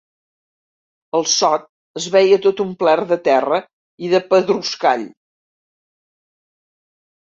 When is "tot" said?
2.47-2.63